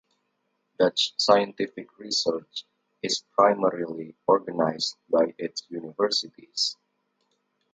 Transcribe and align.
Dutch 0.79 1.13
scientific 1.17 1.99
research 1.99 2.65
is 3.03 3.23
primarily 3.37 4.15
organised 4.27 4.97
by 5.11 5.35
its 5.37 5.61
universities. 5.69 6.75